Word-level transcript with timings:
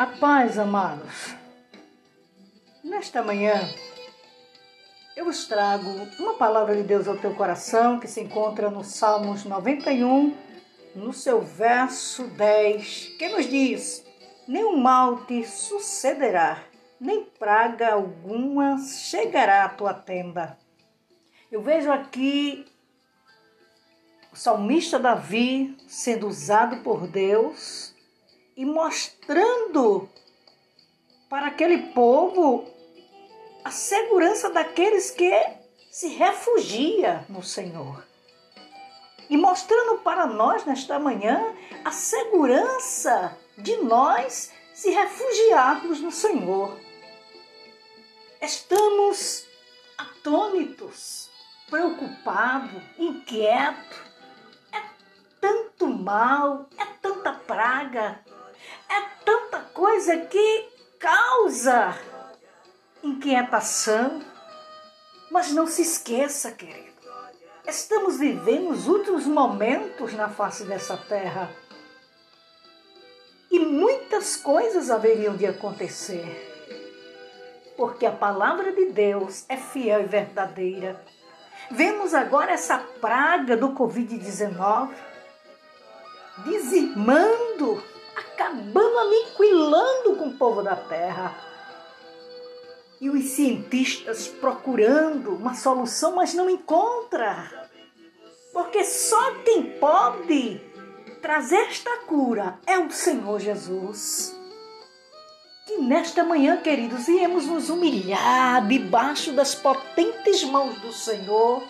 A 0.00 0.06
paz, 0.06 0.58
amados. 0.58 1.36
Nesta 2.82 3.22
manhã, 3.22 3.68
eu 5.14 5.26
vos 5.26 5.46
trago 5.46 5.90
uma 6.18 6.38
palavra 6.38 6.74
de 6.74 6.84
Deus 6.84 7.06
ao 7.06 7.18
teu 7.18 7.34
coração 7.34 8.00
que 8.00 8.08
se 8.08 8.22
encontra 8.22 8.70
no 8.70 8.82
Salmos 8.82 9.44
91, 9.44 10.34
no 10.94 11.12
seu 11.12 11.42
verso 11.42 12.24
10, 12.28 13.16
que 13.18 13.28
nos 13.28 13.44
diz: 13.46 14.02
Nenhum 14.48 14.78
mal 14.78 15.26
te 15.26 15.46
sucederá, 15.46 16.64
nem 16.98 17.22
praga 17.38 17.92
alguma 17.92 18.78
chegará 18.78 19.66
à 19.66 19.68
tua 19.68 19.92
tenda. 19.92 20.56
Eu 21.52 21.60
vejo 21.60 21.92
aqui 21.92 22.64
o 24.32 24.36
salmista 24.36 24.98
Davi 24.98 25.76
sendo 25.86 26.26
usado 26.26 26.78
por 26.78 27.06
Deus 27.06 27.89
e 28.60 28.64
mostrando 28.66 30.06
para 31.30 31.46
aquele 31.46 31.94
povo 31.94 32.68
a 33.64 33.70
segurança 33.70 34.50
daqueles 34.50 35.10
que 35.10 35.32
se 35.90 36.08
refugia 36.08 37.24
no 37.26 37.42
Senhor. 37.42 38.06
E 39.30 39.36
mostrando 39.38 40.00
para 40.00 40.26
nós 40.26 40.66
nesta 40.66 40.98
manhã 40.98 41.56
a 41.86 41.90
segurança 41.90 43.34
de 43.56 43.78
nós 43.78 44.52
se 44.74 44.90
refugiarmos 44.90 45.98
no 46.02 46.12
Senhor. 46.12 46.78
Estamos 48.42 49.46
atônitos, 49.96 51.30
preocupados, 51.70 52.82
inquietos. 52.98 53.96
É 54.70 54.82
tanto 55.40 55.86
mal, 55.86 56.68
é 56.76 56.84
tanta 57.00 57.32
praga, 57.32 58.22
é 58.88 59.00
tanta 59.24 59.60
coisa 59.72 60.16
que 60.16 60.68
causa 60.98 61.96
inquietação. 63.02 64.22
Mas 65.30 65.52
não 65.52 65.66
se 65.66 65.82
esqueça, 65.82 66.50
querido, 66.50 66.90
estamos 67.66 68.18
vivendo 68.18 68.70
os 68.70 68.88
últimos 68.88 69.26
momentos 69.26 70.12
na 70.14 70.28
face 70.28 70.64
dessa 70.64 70.96
terra. 70.96 71.54
E 73.50 73.58
muitas 73.60 74.36
coisas 74.36 74.90
haveriam 74.90 75.36
de 75.36 75.46
acontecer. 75.46 76.48
Porque 77.76 78.04
a 78.04 78.12
palavra 78.12 78.72
de 78.72 78.86
Deus 78.86 79.44
é 79.48 79.56
fiel 79.56 80.02
e 80.02 80.06
verdadeira. 80.06 81.00
Vemos 81.70 82.14
agora 82.14 82.52
essa 82.52 82.78
praga 82.78 83.56
do 83.56 83.70
Covid-19 83.70 84.90
dizimando 86.44 87.82
acabando, 88.40 88.98
aniquilando 88.98 90.16
com 90.16 90.28
o 90.28 90.34
povo 90.34 90.62
da 90.62 90.74
terra. 90.74 91.36
E 92.98 93.10
os 93.10 93.24
cientistas 93.24 94.28
procurando 94.28 95.34
uma 95.34 95.54
solução, 95.54 96.16
mas 96.16 96.34
não 96.34 96.48
encontra. 96.48 97.68
Porque 98.52 98.84
só 98.84 99.34
quem 99.44 99.78
pode 99.78 100.60
trazer 101.20 101.56
esta 101.68 101.98
cura 101.98 102.58
é 102.66 102.78
o 102.78 102.90
Senhor 102.90 103.38
Jesus. 103.38 104.36
Que 105.66 105.78
nesta 105.78 106.24
manhã, 106.24 106.56
queridos, 106.58 107.06
viemos 107.06 107.46
nos 107.46 107.70
humilhar 107.70 108.66
debaixo 108.66 109.32
das 109.32 109.54
potentes 109.54 110.42
mãos 110.44 110.78
do 110.80 110.92
Senhor. 110.92 111.62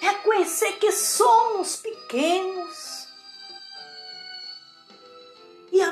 Reconhecer 0.00 0.72
que 0.72 0.92
somos 0.92 1.76
pequenos 1.76 2.97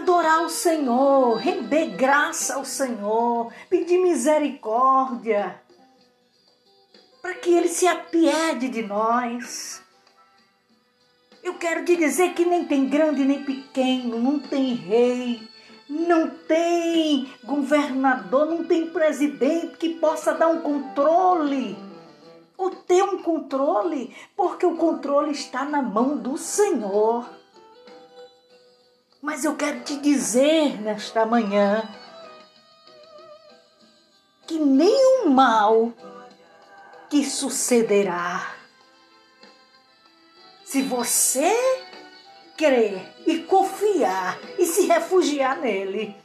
adorar 0.06 0.44
o 0.44 0.48
Senhor, 0.48 1.34
render 1.34 1.96
graça 1.96 2.54
ao 2.54 2.64
Senhor, 2.64 3.52
pedir 3.68 3.98
misericórdia, 3.98 5.60
para 7.20 7.34
que 7.34 7.50
Ele 7.50 7.66
se 7.66 7.88
apiede 7.88 8.68
de 8.68 8.82
nós. 8.82 9.82
Eu 11.42 11.54
quero 11.54 11.84
te 11.84 11.96
dizer 11.96 12.34
que 12.34 12.44
nem 12.44 12.64
tem 12.66 12.88
grande 12.88 13.24
nem 13.24 13.42
pequeno, 13.42 14.20
não 14.20 14.38
tem 14.38 14.74
rei, 14.74 15.48
não 15.88 16.30
tem 16.30 17.28
governador, 17.42 18.46
não 18.46 18.62
tem 18.62 18.88
presidente 18.88 19.76
que 19.76 19.88
possa 19.96 20.32
dar 20.32 20.46
um 20.46 20.60
controle 20.60 21.76
ou 22.56 22.70
ter 22.70 23.02
um 23.02 23.18
controle, 23.18 24.14
porque 24.36 24.64
o 24.64 24.76
controle 24.76 25.32
está 25.32 25.64
na 25.64 25.82
mão 25.82 26.16
do 26.16 26.38
Senhor. 26.38 27.28
Mas 29.22 29.44
eu 29.44 29.56
quero 29.56 29.80
te 29.80 29.96
dizer 29.96 30.80
nesta 30.80 31.24
manhã 31.24 31.88
que 34.46 34.58
nenhum 34.58 35.30
mal 35.30 35.92
te 37.08 37.24
sucederá. 37.24 38.54
Se 40.64 40.82
você 40.82 41.54
crer 42.56 43.14
e 43.26 43.38
confiar 43.40 44.38
e 44.58 44.66
se 44.66 44.86
refugiar 44.86 45.58
nele, 45.58 46.16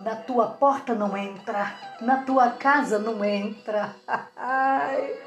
na 0.00 0.16
tua 0.16 0.48
porta 0.48 0.94
não 0.94 1.16
entra, 1.16 1.78
na 2.00 2.22
tua 2.22 2.50
casa 2.50 2.98
não 2.98 3.24
entra. 3.24 3.96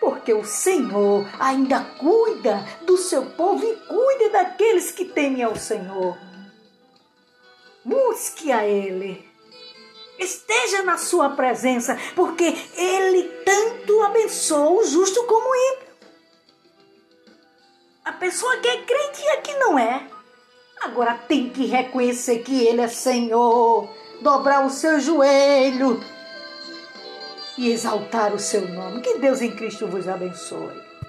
porque 0.00 0.32
o 0.32 0.44
Senhor 0.44 1.26
ainda 1.38 1.80
cuida 1.80 2.64
do 2.82 2.96
seu 2.96 3.26
povo 3.30 3.64
e 3.64 3.76
cuida 4.16 4.30
daqueles 4.30 4.90
que 4.90 5.04
temem 5.04 5.42
ao 5.42 5.56
Senhor. 5.56 6.16
Busque 7.84 8.50
a 8.50 8.66
Ele. 8.66 9.24
Esteja 10.18 10.82
na 10.82 10.96
sua 10.96 11.30
presença, 11.30 11.96
porque 12.14 12.44
Ele 12.76 13.24
tanto 13.44 14.02
abençoa 14.02 14.70
o 14.70 14.84
justo 14.84 15.24
como 15.24 15.48
o 15.48 15.54
ímpio. 15.54 15.86
A 18.04 18.12
pessoa 18.12 18.56
que 18.58 18.68
é 18.68 18.82
crente 18.82 19.28
a 19.28 19.36
que 19.42 19.54
não 19.54 19.78
é. 19.78 20.08
Agora 20.80 21.14
tem 21.14 21.50
que 21.50 21.66
reconhecer 21.66 22.38
que 22.40 22.64
Ele 22.64 22.80
é 22.80 22.88
Senhor, 22.88 23.88
dobrar 24.20 24.64
o 24.64 24.70
seu 24.70 25.00
joelho 25.00 26.02
e 27.58 27.70
exaltar 27.70 28.34
o 28.34 28.38
seu 28.38 28.66
nome. 28.68 29.02
Que 29.02 29.18
Deus 29.18 29.42
em 29.42 29.54
Cristo 29.54 29.86
vos 29.86 30.08
abençoe. 30.08 30.85